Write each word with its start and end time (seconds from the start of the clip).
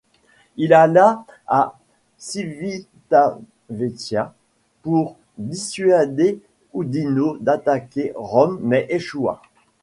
Il 0.57 0.73
alla 0.73 1.25
à 1.45 1.77
Civitavecchia 2.17 4.33
pour 4.81 5.15
dissuader 5.37 6.41
Oudinot 6.73 7.37
d'attaquer 7.37 8.11
Rome 8.15 8.57
mais 8.63 8.87
échoua. 8.89 9.43